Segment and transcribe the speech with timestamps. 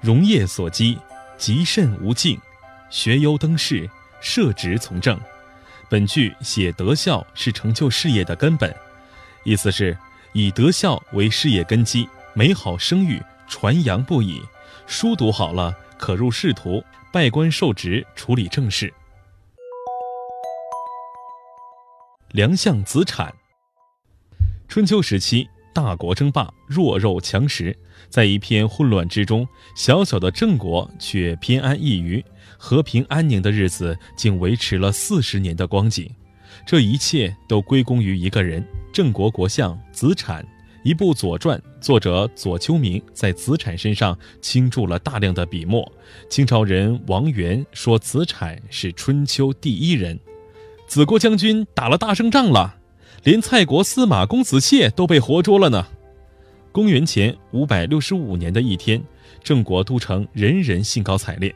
[0.00, 0.98] 荣业所积，
[1.36, 2.38] 极甚无尽，
[2.88, 3.88] 学优登仕，
[4.20, 5.20] 设职从政。
[5.90, 8.74] 本句写德孝是成就事业的根本，
[9.44, 9.96] 意思是
[10.32, 14.42] 以德孝为事业根基，美好声誉传扬不已。
[14.86, 16.82] 书读好了，可入仕途，
[17.12, 18.92] 拜官受职，处理政事。
[22.30, 23.34] 梁相子产。
[24.68, 27.76] 春秋时期，大国争霸，弱肉强食，
[28.08, 32.24] 在一片混乱之中，小小的郑国却偏安一隅，
[32.58, 36.10] 和平安宁的日子竟维持了四十年的光景。
[36.66, 40.46] 这一切都归功于一个人——郑国国相子产。
[40.82, 45.90] 一部《左传》，作者左丘明在子产身上倾注了大量的笔墨。
[46.30, 50.18] 清朝人王元说子产是春秋第一人。
[50.88, 52.78] 子国将军打了大胜仗了，
[53.22, 55.86] 连蔡国司马公子燮都被活捉了呢。
[56.72, 59.02] 公元前五百六十五年的一天，
[59.42, 61.54] 郑国都城人人兴高采烈。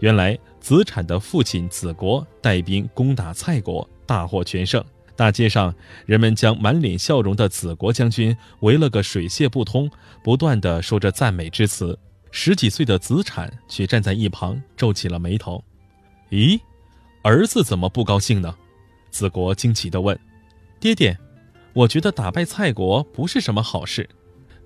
[0.00, 4.82] 原来子产的父亲子国带兵攻打蔡国，大获全胜。
[5.14, 5.74] 大街上，
[6.06, 9.90] 人们将满脸笑容的子国将军围了个水泄不通，
[10.24, 11.96] 不断的说着赞美之词。
[12.30, 15.62] 十几岁的子产却站在一旁皱起了眉头。
[16.30, 16.58] 咦，
[17.22, 18.54] 儿子怎么不高兴呢？
[19.10, 20.18] 子国惊奇地问
[20.82, 21.16] ：“爹爹，
[21.74, 24.08] 我觉得打败蔡国不是什么好事。”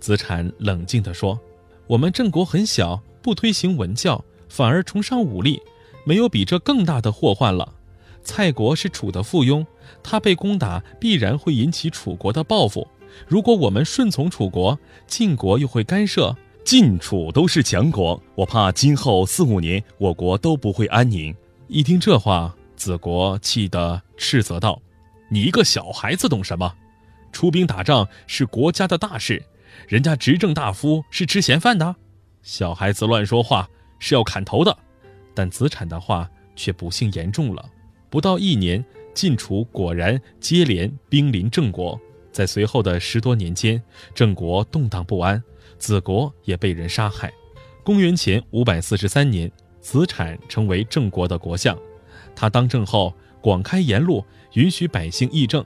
[0.00, 1.38] 子产冷静地说
[1.86, 5.60] ：“我们郑国很小，不推行文教，反而崇尚武力，
[6.06, 7.70] 没有比这更大的祸患了。
[8.22, 9.66] 蔡国是楚的附庸，
[10.02, 12.88] 他被攻打必然会引起楚国的报复。
[13.28, 21.36] 如果我们顺从楚国，晋国又会干涉，晋楚都是强国，我怕今后四五年我国都不会安宁。”
[21.68, 22.56] 一听这话。
[22.74, 24.80] 子国气得斥责道
[25.28, 26.74] ：“你一个小孩子懂什么？
[27.32, 29.44] 出兵打仗是国家的大事，
[29.88, 31.94] 人家执政大夫是吃闲饭的。
[32.42, 34.76] 小孩子乱说话是要砍头的。”
[35.34, 37.68] 但子产的话却不幸言中了。
[38.08, 38.82] 不到一年，
[39.12, 42.00] 晋楚果然接连兵临郑国。
[42.32, 43.82] 在随后的十多年间，
[44.14, 45.42] 郑国动荡不安，
[45.78, 47.30] 子国也被人杀害。
[47.84, 49.50] 公元前五百四十三年，
[49.80, 51.78] 子产成为郑国的国相。
[52.34, 53.12] 他当政后，
[53.46, 54.24] 广开言路，
[54.54, 55.64] 允许百姓议政。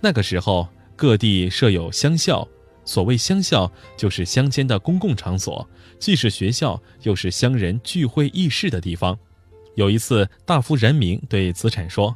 [0.00, 0.66] 那个时候，
[0.96, 2.48] 各地设有乡校。
[2.84, 5.64] 所谓乡校，就是乡间的公共场所，
[6.00, 9.16] 既是学校，又是乡人聚会议事的地方。
[9.76, 12.12] 有一次，大夫任明对子产说：“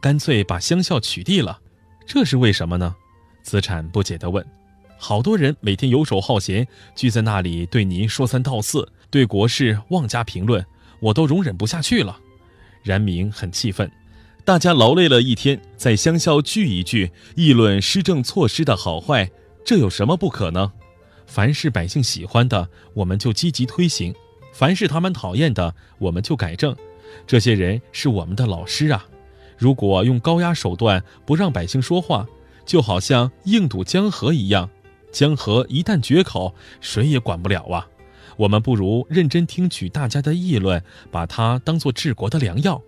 [0.00, 1.60] 干脆把乡校取缔了。”
[2.08, 2.96] 这是为什么呢？
[3.42, 4.42] 子产不解地问
[4.96, 10.64] ：“好多人每天游手好闲，聚在那里对您说三道四，对国事妄加评论，
[11.00, 12.18] 我都容忍不下去了。”
[12.82, 13.90] 然明很气愤，
[14.46, 19.28] 大家劳累了一天，在乡校聚一聚，议论施政措施的好坏，
[19.64, 20.72] 这有什么不可呢？
[21.26, 24.12] 凡是百姓喜欢的，我们就积极推行；
[24.52, 26.76] 凡是他们讨厌的，我们就改正。
[27.26, 29.04] 这些人是我们的老师啊！
[29.58, 32.24] 如果用高压手段不让百姓说话，
[32.64, 34.70] 就好像硬堵江河一样，
[35.10, 37.88] 江河一旦决口，谁也管不了啊！
[38.36, 40.80] 我们不如认真听取大家的议论，
[41.10, 42.80] 把它当做治国的良药。”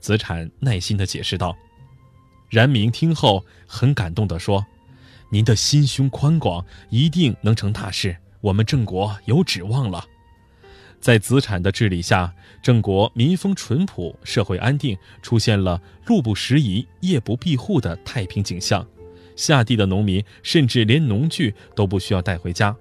[0.00, 1.56] 子产耐心地解释道。
[2.50, 4.64] 冉明听后很感动地说
[5.30, 8.16] ：“您的心胸宽广，一定能成大事。
[8.40, 10.04] 我们郑国有指望了。”
[11.00, 18.84] 在子产的治理下，郑国民风淳朴，社会安定，出现了路不拾遗、夜不闭户的太平景象。
[19.36, 22.74] 下地的农民甚至连农具都不需要带回家。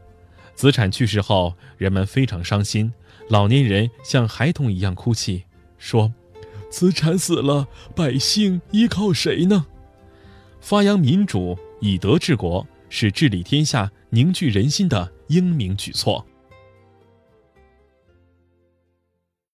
[0.55, 2.91] 子产去世后，人们非常伤心，
[3.29, 5.43] 老年人像孩童一样哭泣，
[5.77, 6.11] 说
[6.69, 9.65] ：“子产死了，百姓依靠谁呢？”
[10.59, 16.25] 发扬民主，以德治国，是治理天下、凝聚人心的英明举措。